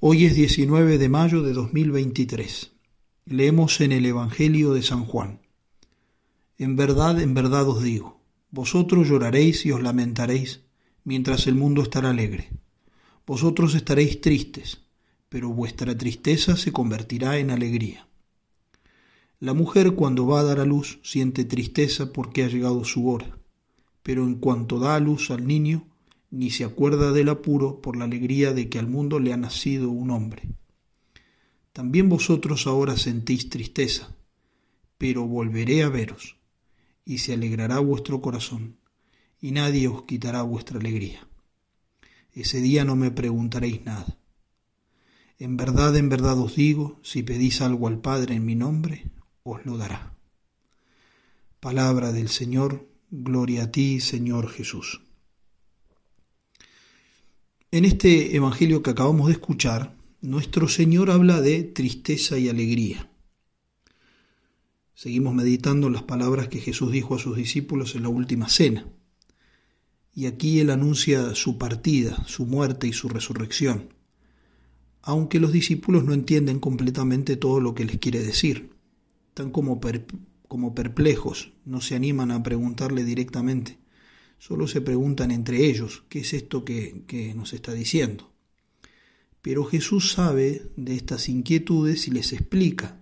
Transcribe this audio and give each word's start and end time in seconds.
Hoy 0.00 0.26
es 0.26 0.36
19 0.36 0.96
de 0.96 1.08
mayo 1.08 1.42
de 1.42 1.52
2023. 1.52 2.70
Leemos 3.24 3.80
en 3.80 3.90
el 3.90 4.06
Evangelio 4.06 4.72
de 4.72 4.82
San 4.84 5.04
Juan. 5.04 5.40
En 6.56 6.76
verdad, 6.76 7.20
en 7.20 7.34
verdad 7.34 7.68
os 7.68 7.82
digo, 7.82 8.20
vosotros 8.52 9.08
lloraréis 9.08 9.66
y 9.66 9.72
os 9.72 9.82
lamentaréis, 9.82 10.60
mientras 11.02 11.48
el 11.48 11.56
mundo 11.56 11.82
estará 11.82 12.10
alegre. 12.10 12.48
Vosotros 13.26 13.74
estaréis 13.74 14.20
tristes, 14.20 14.82
pero 15.28 15.48
vuestra 15.48 15.98
tristeza 15.98 16.56
se 16.56 16.70
convertirá 16.70 17.38
en 17.38 17.50
alegría. 17.50 18.06
La 19.40 19.52
mujer 19.52 19.96
cuando 19.96 20.28
va 20.28 20.38
a 20.38 20.44
dar 20.44 20.60
a 20.60 20.64
luz 20.64 21.00
siente 21.02 21.44
tristeza 21.44 22.12
porque 22.12 22.44
ha 22.44 22.48
llegado 22.48 22.84
su 22.84 23.10
hora, 23.10 23.36
pero 24.04 24.22
en 24.22 24.36
cuanto 24.36 24.78
da 24.78 24.94
a 24.94 25.00
luz 25.00 25.32
al 25.32 25.44
niño, 25.44 25.87
ni 26.30 26.50
se 26.50 26.64
acuerda 26.64 27.12
del 27.12 27.28
apuro 27.28 27.80
por 27.80 27.96
la 27.96 28.04
alegría 28.04 28.52
de 28.52 28.68
que 28.68 28.78
al 28.78 28.86
mundo 28.86 29.18
le 29.18 29.32
ha 29.32 29.36
nacido 29.36 29.90
un 29.90 30.10
hombre. 30.10 30.42
También 31.72 32.08
vosotros 32.08 32.66
ahora 32.66 32.96
sentís 32.96 33.48
tristeza, 33.48 34.14
pero 34.98 35.26
volveré 35.26 35.82
a 35.82 35.88
veros, 35.88 36.36
y 37.04 37.18
se 37.18 37.34
alegrará 37.34 37.78
vuestro 37.78 38.20
corazón, 38.20 38.76
y 39.40 39.52
nadie 39.52 39.88
os 39.88 40.02
quitará 40.02 40.42
vuestra 40.42 40.78
alegría. 40.78 41.26
Ese 42.32 42.60
día 42.60 42.84
no 42.84 42.96
me 42.96 43.10
preguntaréis 43.10 43.84
nada. 43.84 44.18
En 45.38 45.56
verdad, 45.56 45.96
en 45.96 46.08
verdad 46.08 46.38
os 46.38 46.56
digo, 46.56 46.98
si 47.02 47.22
pedís 47.22 47.60
algo 47.60 47.86
al 47.86 48.00
Padre 48.00 48.34
en 48.34 48.44
mi 48.44 48.56
nombre, 48.56 49.10
os 49.44 49.64
lo 49.64 49.76
dará. 49.76 50.16
Palabra 51.60 52.12
del 52.12 52.28
Señor, 52.28 52.88
gloria 53.10 53.64
a 53.64 53.70
ti, 53.70 54.00
Señor 54.00 54.48
Jesús. 54.48 55.07
En 57.70 57.84
este 57.84 58.34
Evangelio 58.34 58.82
que 58.82 58.88
acabamos 58.88 59.26
de 59.26 59.34
escuchar, 59.34 59.94
nuestro 60.22 60.68
Señor 60.68 61.10
habla 61.10 61.42
de 61.42 61.64
tristeza 61.64 62.38
y 62.38 62.48
alegría. 62.48 63.10
Seguimos 64.94 65.34
meditando 65.34 65.90
las 65.90 66.02
palabras 66.02 66.48
que 66.48 66.60
Jesús 66.60 66.90
dijo 66.90 67.14
a 67.14 67.18
sus 67.18 67.36
discípulos 67.36 67.94
en 67.94 68.04
la 68.04 68.08
última 68.08 68.48
cena. 68.48 68.86
Y 70.14 70.24
aquí 70.24 70.60
Él 70.60 70.70
anuncia 70.70 71.34
su 71.34 71.58
partida, 71.58 72.24
su 72.26 72.46
muerte 72.46 72.86
y 72.86 72.94
su 72.94 73.10
resurrección, 73.10 73.92
aunque 75.02 75.38
los 75.38 75.52
discípulos 75.52 76.04
no 76.04 76.14
entienden 76.14 76.60
completamente 76.60 77.36
todo 77.36 77.60
lo 77.60 77.74
que 77.74 77.84
les 77.84 77.98
quiere 77.98 78.20
decir. 78.20 78.70
Están 79.28 79.50
como, 79.50 79.78
como 80.48 80.74
perplejos, 80.74 81.52
no 81.66 81.82
se 81.82 81.96
animan 81.96 82.30
a 82.30 82.42
preguntarle 82.42 83.04
directamente 83.04 83.76
solo 84.38 84.66
se 84.66 84.80
preguntan 84.80 85.30
entre 85.30 85.66
ellos, 85.66 86.04
¿qué 86.08 86.20
es 86.20 86.32
esto 86.32 86.64
que, 86.64 87.32
nos 87.36 87.52
está 87.52 87.72
diciendo? 87.72 88.32
Pero 89.42 89.64
Jesús 89.64 90.12
sabe 90.12 90.70
de 90.76 90.94
estas 90.94 91.28
inquietudes 91.28 92.08
y 92.08 92.10
les 92.10 92.32
explica. 92.32 93.00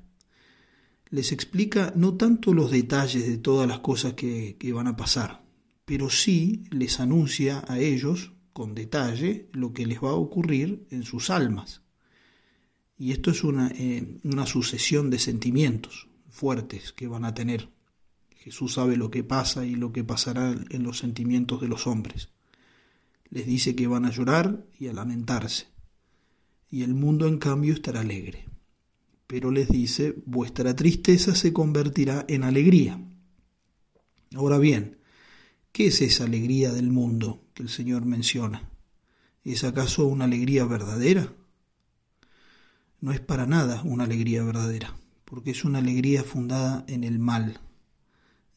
Les 1.11 1.33
explica 1.33 1.93
no 1.97 2.15
tanto 2.15 2.53
los 2.53 2.71
detalles 2.71 3.27
de 3.27 3.39
todas 3.39 3.69
las 3.69 3.81
cosas 3.81 4.15
que, 4.15 4.57
van 4.75 4.87
a 4.87 4.97
pasar, 4.97 5.45
pero 5.85 6.11
sí 6.11 6.65
les 6.71 7.01
anuncia 7.01 7.65
a 7.69 7.79
ellos 7.79 8.33
con 8.53 8.75
detalle 8.75 9.49
lo 9.53 9.73
que 9.73 9.87
les 9.87 10.03
va 10.03 10.11
a 10.11 10.15
ocurrir 10.15 10.87
en 10.91 11.05
sus 11.05 11.31
almas. 11.31 11.83
Y 12.99 13.13
esto 13.13 13.31
es 13.31 13.45
una, 13.45 13.69
eh, 13.69 14.19
una 14.25 14.47
sucesión 14.47 15.11
de 15.11 15.19
sentimientos 15.19 16.09
fuertes 16.31 16.93
que 16.93 17.09
van 17.09 17.25
a 17.25 17.35
tener. 17.35 17.69
Jesús 18.47 18.75
sabe 18.75 18.97
lo 18.97 19.11
que 19.11 19.25
pasa 19.25 19.67
y 19.67 19.75
lo 19.75 19.93
que 19.93 20.05
pasará 20.05 20.55
en 20.71 20.85
los 20.85 20.99
sentimientos 20.99 21.61
de 21.61 21.67
los 21.67 21.89
hombres. 21.89 22.29
Les 23.29 23.45
dice 23.45 23.75
que 23.75 23.89
van 23.89 24.05
a 24.05 24.13
llorar 24.13 24.65
y 24.79 24.87
a 24.87 24.93
lamentarse, 24.93 25.67
y 26.71 26.85
el 26.85 26.95
mundo 26.95 27.27
en 27.27 27.39
cambio 27.39 27.75
estará 27.75 28.03
alegre. 28.03 28.47
Pero 29.27 29.51
les 29.51 29.69
dice, 29.69 30.15
vuestra 30.27 30.77
tristeza 30.77 31.35
se 31.35 31.53
convertirá 31.53 32.25
en 32.29 32.45
alegría. 32.45 33.05
Ahora 34.37 34.59
bien, 34.59 34.99
¿qué 35.73 35.89
es 35.89 36.01
esa 36.01 36.23
alegría 36.23 36.73
del 36.73 36.93
mundo 36.93 37.43
que 37.53 37.65
el 37.65 37.69
Señor 37.69 38.07
menciona? 38.07 38.71
¿Es 39.43 39.65
acaso 39.65 40.07
una 40.07 40.27
alegría 40.27 40.67
verdadera? 40.67 41.33
No 43.01 43.11
es 43.11 43.19
para 43.19 43.45
nada 43.45 43.83
una 43.83 44.05
alegría 44.05 44.45
verdadera, 44.45 44.97
porque 45.25 45.51
es 45.51 45.65
una 45.65 45.81
alegría 45.81 46.23
fundada 46.23 46.85
en 46.87 47.03
el 47.03 47.19
mal, 47.19 47.61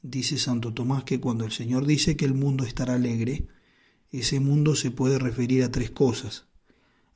Dice 0.02 0.38
Santo 0.38 0.74
Tomás 0.74 1.04
que 1.04 1.20
cuando 1.20 1.44
el 1.46 1.52
Señor 1.52 1.86
dice 1.86 2.16
que 2.16 2.26
el 2.26 2.34
mundo 2.34 2.64
estará 2.64 2.94
alegre, 2.94 3.48
ese 4.12 4.40
mundo 4.40 4.76
se 4.76 4.92
puede 4.92 5.20
referir 5.20 5.64
a 5.64 5.72
tres 5.72 5.92
cosas. 5.92 6.46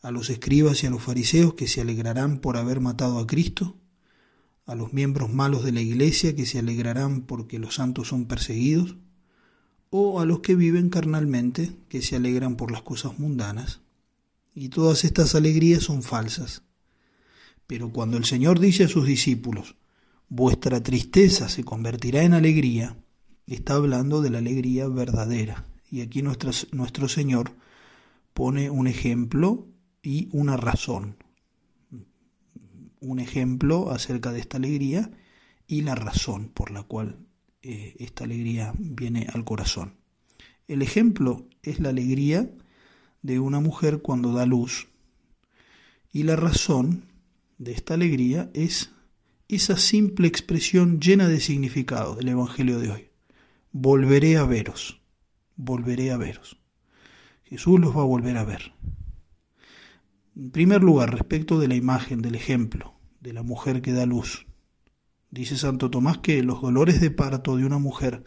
A 0.01 0.11
los 0.11 0.29
escribas 0.29 0.83
y 0.83 0.88
a 0.88 0.89
los 0.89 1.01
fariseos 1.01 1.53
que 1.53 1.67
se 1.67 1.79
alegrarán 1.79 2.39
por 2.39 2.57
haber 2.57 2.81
matado 2.81 3.19
a 3.19 3.27
Cristo, 3.27 3.77
a 4.66 4.75
los 4.75 4.91
miembros 4.91 5.31
malos 5.31 5.63
de 5.63 5.72
la 5.72 5.81
iglesia 5.81 6.35
que 6.35 6.45
se 6.45 6.59
alegrarán 6.59 7.22
porque 7.22 7.57
los 7.57 7.75
santos 7.75 8.09
son 8.09 8.25
perseguidos, 8.25 8.97
o 9.89 10.19
a 10.19 10.25
los 10.25 10.39
que 10.39 10.55
viven 10.55 10.89
carnalmente 10.89 11.72
que 11.88 12.01
se 12.01 12.17
alegran 12.17 12.57
por 12.57 12.72
las 12.72 12.81
cosas 12.81 13.17
mundanas. 13.17 13.81
Y 14.53 14.69
todas 14.69 15.03
estas 15.05 15.35
alegrías 15.35 15.83
son 15.83 16.03
falsas. 16.03 16.63
Pero 17.66 17.91
cuando 17.91 18.17
el 18.17 18.25
Señor 18.25 18.59
dice 18.59 18.83
a 18.83 18.88
sus 18.89 19.05
discípulos, 19.05 19.75
vuestra 20.35 20.81
tristeza 20.81 21.47
se 21.47 21.63
convertirá 21.63 22.23
en 22.23 22.33
alegría, 22.33 22.97
está 23.45 23.75
hablando 23.75 24.19
de 24.23 24.31
la 24.31 24.39
alegría 24.39 24.88
verdadera. 24.88 25.67
Y 25.91 26.01
aquí 26.01 26.23
nuestro, 26.23 26.49
nuestro 26.71 27.07
Señor 27.07 27.51
pone 28.33 28.72
un 28.72 28.88
ejemplo 28.88 29.67
y 30.01 30.29
una 30.31 30.57
razón. 30.57 31.17
Un 32.99 33.19
ejemplo 33.19 33.91
acerca 33.91 34.31
de 34.31 34.39
esta 34.39 34.57
alegría 34.57 35.11
y 35.67 35.81
la 35.81 35.93
razón 35.93 36.49
por 36.49 36.72
la 36.72 36.81
cual 36.81 37.19
eh, 37.61 37.95
esta 37.99 38.23
alegría 38.23 38.73
viene 38.79 39.27
al 39.31 39.45
corazón. 39.45 39.97
El 40.67 40.81
ejemplo 40.81 41.47
es 41.61 41.79
la 41.79 41.89
alegría 41.89 42.49
de 43.22 43.38
una 43.39 43.59
mujer 43.59 44.01
cuando 44.01 44.33
da 44.33 44.47
luz 44.47 44.88
y 46.11 46.23
la 46.23 46.35
razón 46.35 47.05
de 47.59 47.73
esta 47.73 47.93
alegría 47.93 48.49
es 48.55 48.93
esa 49.56 49.78
simple 49.78 50.28
expresión 50.28 51.00
llena 51.00 51.28
de 51.28 51.40
significado 51.40 52.16
del 52.16 52.30
Evangelio 52.30 52.80
de 52.80 52.91
hoy. 52.91 53.09
Volveré 53.72 54.38
a 54.38 54.46
veros, 54.46 55.02
volveré 55.56 56.12
a 56.12 56.18
veros. 56.18 56.59
Jesús 57.44 57.80
los 57.80 57.96
va 57.96 58.02
a 58.02 58.06
volver 58.06 58.38
a 58.38 58.44
ver. 58.44 58.74
En 60.36 60.52
primer 60.52 60.84
lugar, 60.84 61.12
respecto 61.12 61.59
de 61.59 61.68
la 61.68 61.75
imagen, 61.75 62.22
del 62.22 62.36
ejemplo, 62.36 62.96
de 63.19 63.34
la 63.34 63.44
mujer 63.44 63.81
que 63.81 63.94
da 63.94 64.06
luz. 64.06 64.46
Dice 65.30 65.58
Santo 65.58 65.90
Tomás 65.90 66.20
que 66.20 66.44
los 66.44 66.62
dolores 66.62 67.00
de 67.02 67.12
parto 67.12 67.58
de 67.58 67.66
una 67.66 67.80
mujer 67.80 68.24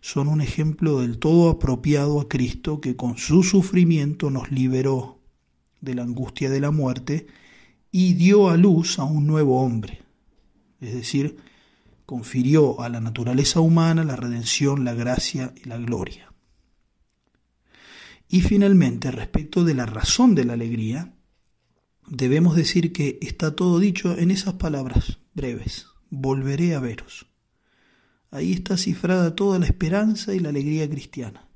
son 0.00 0.26
un 0.28 0.40
ejemplo 0.40 1.00
del 1.00 1.18
todo 1.18 1.50
apropiado 1.50 2.20
a 2.20 2.28
Cristo 2.28 2.80
que 2.80 2.96
con 2.96 3.18
su 3.18 3.42
sufrimiento 3.44 4.30
nos 4.30 4.50
liberó 4.50 5.20
de 5.80 5.94
la 5.94 6.02
angustia 6.02 6.50
de 6.50 6.60
la 6.60 6.70
muerte 6.70 7.26
y 7.92 8.14
dio 8.14 8.48
a 8.48 8.56
luz 8.56 8.98
a 8.98 9.04
un 9.04 9.26
nuevo 9.26 9.60
hombre, 9.62 10.01
es 10.82 10.94
decir, 10.94 11.36
confirió 12.04 12.80
a 12.80 12.88
la 12.88 13.00
naturaleza 13.00 13.60
humana 13.60 14.04
la 14.04 14.16
redención, 14.16 14.84
la 14.84 14.94
gracia 14.94 15.54
y 15.56 15.68
la 15.68 15.78
gloria. 15.78 16.32
Y 18.28 18.40
finalmente, 18.40 19.10
respecto 19.10 19.64
de 19.64 19.74
la 19.74 19.86
razón 19.86 20.34
de 20.34 20.44
la 20.44 20.54
alegría, 20.54 21.14
debemos 22.08 22.56
decir 22.56 22.92
que 22.92 23.18
está 23.22 23.54
todo 23.54 23.78
dicho 23.78 24.18
en 24.18 24.30
esas 24.30 24.54
palabras 24.54 25.18
breves, 25.34 25.86
volveré 26.10 26.74
a 26.74 26.80
veros. 26.80 27.26
Ahí 28.30 28.52
está 28.52 28.76
cifrada 28.76 29.36
toda 29.36 29.58
la 29.58 29.66
esperanza 29.66 30.34
y 30.34 30.40
la 30.40 30.48
alegría 30.48 30.88
cristiana, 30.88 31.48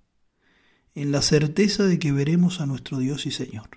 en 0.95 1.11
la 1.11 1.23
certeza 1.23 1.85
de 1.85 1.99
que 1.99 2.13
veremos 2.13 2.61
a 2.61 2.67
nuestro 2.67 2.99
Dios 2.99 3.27
y 3.27 3.31
Señor. 3.31 3.71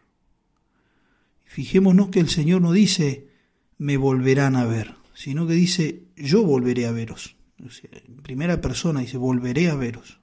Fijémonos 1.45 2.09
que 2.09 2.19
el 2.19 2.29
Señor 2.29 2.61
no 2.61 2.73
dice, 2.73 3.29
me 3.77 3.97
volverán 3.97 4.55
a 4.55 4.65
ver, 4.65 4.98
sino 5.19 5.45
que 5.45 5.53
dice, 5.53 6.05
yo 6.15 6.45
volveré 6.45 6.85
a 6.87 6.93
veros. 6.93 7.35
en 7.57 8.23
primera 8.23 8.61
persona 8.61 9.01
dice, 9.01 9.17
volveré 9.17 9.69
a 9.69 9.75
veros. 9.75 10.21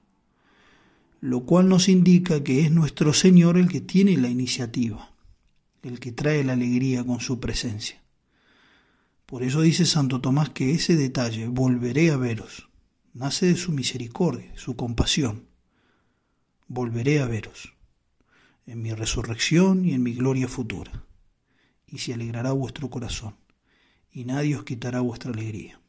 Lo 1.21 1.45
cual 1.45 1.69
nos 1.69 1.87
indica 1.87 2.43
que 2.43 2.61
es 2.61 2.71
nuestro 2.71 3.13
Señor 3.13 3.59
el 3.59 3.67
que 3.67 3.79
tiene 3.79 4.17
la 4.17 4.27
iniciativa, 4.27 5.13
el 5.83 5.99
que 5.99 6.13
trae 6.13 6.43
la 6.43 6.53
alegría 6.53 7.03
con 7.03 7.19
su 7.19 7.39
presencia. 7.39 8.01
Por 9.27 9.43
eso 9.43 9.61
dice 9.61 9.85
Santo 9.85 10.19
Tomás 10.19 10.49
que 10.49 10.71
ese 10.71 10.95
detalle, 10.95 11.47
volveré 11.47 12.09
a 12.09 12.17
veros, 12.17 12.67
nace 13.13 13.45
de 13.45 13.55
su 13.55 13.73
misericordia, 13.73 14.51
su 14.55 14.75
compasión. 14.75 15.45
Volveré 16.67 17.21
a 17.21 17.27
veros 17.27 17.75
en 18.65 18.81
mi 18.81 18.91
resurrección 18.93 19.85
y 19.85 19.93
en 19.93 20.01
mi 20.01 20.13
gloria 20.13 20.47
futura, 20.47 21.05
y 21.85 21.99
se 21.99 22.15
alegrará 22.15 22.51
vuestro 22.51 22.89
corazón 22.89 23.35
y 24.17 24.25
nadie 24.25 24.55
os 24.55 24.63
quitará 24.63 24.99
vuestra 25.01 25.31
alegría. 25.31 25.79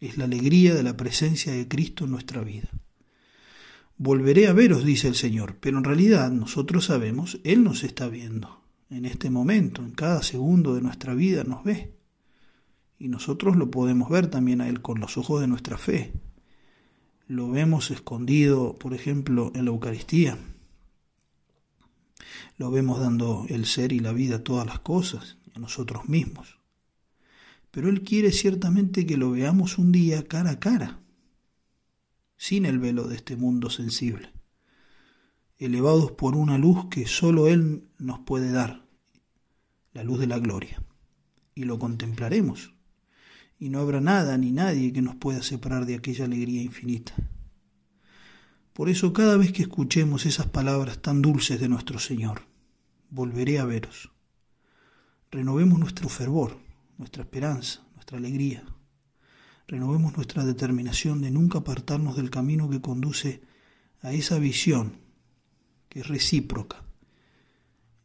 Es 0.00 0.16
la 0.16 0.24
alegría 0.24 0.74
de 0.74 0.82
la 0.82 0.96
presencia 0.96 1.52
de 1.52 1.68
Cristo 1.68 2.06
en 2.06 2.12
nuestra 2.12 2.42
vida. 2.42 2.70
Volveré 3.98 4.46
a 4.46 4.54
veros, 4.54 4.86
dice 4.86 5.06
el 5.08 5.16
Señor, 5.16 5.58
pero 5.60 5.76
en 5.76 5.84
realidad 5.84 6.30
nosotros 6.30 6.86
sabemos, 6.86 7.38
Él 7.44 7.62
nos 7.62 7.84
está 7.84 8.08
viendo. 8.08 8.62
en 8.88 9.04
este 9.04 9.28
momento, 9.28 9.82
en 9.82 9.90
cada 9.90 10.22
segundo 10.22 10.74
de 10.74 10.80
nuestra 10.80 11.12
vida 11.12 11.44
nos 11.44 11.62
ve. 11.62 11.92
Y 12.98 13.08
nosotros 13.08 13.56
lo 13.56 13.70
podemos 13.70 14.08
ver 14.08 14.28
también 14.28 14.62
a 14.62 14.68
Él 14.70 14.80
con 14.80 14.98
los 14.98 15.18
ojos 15.18 15.42
de 15.42 15.46
nuestra 15.46 15.76
fe. 15.76 16.14
Lo 17.26 17.50
vemos 17.50 17.90
escondido, 17.90 18.78
por 18.78 18.94
ejemplo, 18.94 19.52
en 19.54 19.66
la 19.66 19.72
Eucaristía. 19.72 20.38
Lo 22.56 22.70
vemos 22.70 22.98
dando 22.98 23.44
el 23.50 23.66
ser 23.66 23.92
y 23.92 23.98
la 23.98 24.12
vida 24.12 24.36
a 24.36 24.42
todas 24.42 24.66
las 24.66 24.78
cosas, 24.78 25.36
a 25.54 25.58
nosotros 25.58 26.08
mismos. 26.08 26.56
Pero 27.76 27.90
Él 27.90 28.00
quiere 28.00 28.32
ciertamente 28.32 29.04
que 29.04 29.18
lo 29.18 29.32
veamos 29.32 29.76
un 29.76 29.92
día 29.92 30.26
cara 30.26 30.52
a 30.52 30.58
cara, 30.58 30.98
sin 32.38 32.64
el 32.64 32.78
velo 32.78 33.06
de 33.06 33.16
este 33.16 33.36
mundo 33.36 33.68
sensible, 33.68 34.32
elevados 35.58 36.12
por 36.12 36.36
una 36.36 36.56
luz 36.56 36.86
que 36.88 37.06
sólo 37.06 37.48
Él 37.48 37.86
nos 37.98 38.20
puede 38.20 38.50
dar, 38.50 38.86
la 39.92 40.04
luz 40.04 40.20
de 40.20 40.26
la 40.26 40.38
gloria. 40.38 40.82
Y 41.54 41.64
lo 41.64 41.78
contemplaremos 41.78 42.72
y 43.58 43.68
no 43.68 43.80
habrá 43.80 44.00
nada 44.00 44.38
ni 44.38 44.52
nadie 44.52 44.94
que 44.94 45.02
nos 45.02 45.16
pueda 45.16 45.42
separar 45.42 45.84
de 45.84 45.96
aquella 45.96 46.24
alegría 46.24 46.62
infinita. 46.62 47.12
Por 48.72 48.88
eso 48.88 49.12
cada 49.12 49.36
vez 49.36 49.52
que 49.52 49.60
escuchemos 49.60 50.24
esas 50.24 50.46
palabras 50.46 51.02
tan 51.02 51.20
dulces 51.20 51.60
de 51.60 51.68
nuestro 51.68 51.98
Señor, 51.98 52.40
volveré 53.10 53.58
a 53.58 53.66
veros. 53.66 54.12
Renovemos 55.30 55.78
nuestro 55.78 56.08
fervor, 56.08 56.64
nuestra 56.98 57.22
esperanza, 57.22 57.86
nuestra 57.94 58.18
alegría. 58.18 58.64
Renovemos 59.66 60.16
nuestra 60.16 60.44
determinación 60.44 61.20
de 61.20 61.30
nunca 61.30 61.58
apartarnos 61.58 62.16
del 62.16 62.30
camino 62.30 62.70
que 62.70 62.80
conduce 62.80 63.42
a 64.00 64.12
esa 64.12 64.38
visión 64.38 65.00
que 65.88 66.00
es 66.00 66.08
recíproca, 66.08 66.84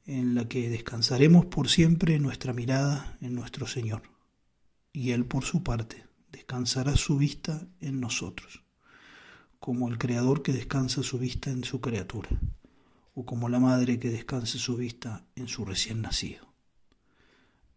en 0.05 0.35
la 0.35 0.47
que 0.47 0.69
descansaremos 0.69 1.45
por 1.45 1.69
siempre 1.69 2.19
nuestra 2.19 2.53
mirada 2.53 3.17
en 3.21 3.35
nuestro 3.35 3.67
Señor 3.67 4.01
y 4.93 5.11
Él 5.11 5.25
por 5.25 5.43
su 5.43 5.63
parte 5.63 6.05
descansará 6.31 6.95
su 6.95 7.17
vista 7.17 7.67
en 7.79 7.99
nosotros, 7.99 8.63
como 9.59 9.88
el 9.88 9.97
Creador 9.97 10.41
que 10.41 10.53
descansa 10.53 11.03
su 11.03 11.17
vista 11.17 11.49
en 11.49 11.63
su 11.63 11.81
criatura, 11.81 12.29
o 13.13 13.25
como 13.25 13.49
la 13.49 13.59
madre 13.59 13.99
que 13.99 14.09
descansa 14.09 14.57
su 14.57 14.75
vista 14.75 15.25
en 15.35 15.47
su 15.47 15.65
recién 15.65 16.01
nacido. 16.01 16.50